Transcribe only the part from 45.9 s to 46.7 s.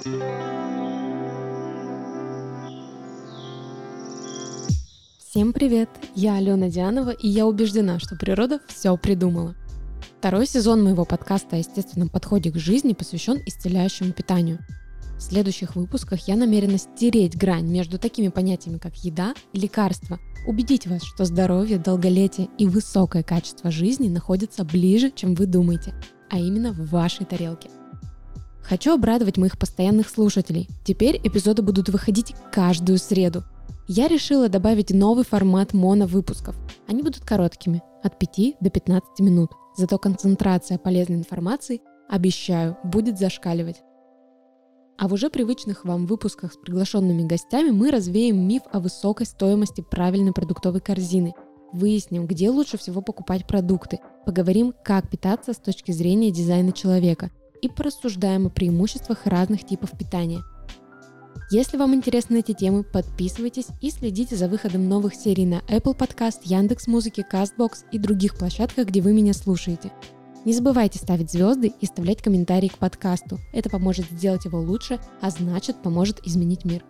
выпусках с